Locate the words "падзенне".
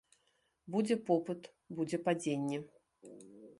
2.09-2.59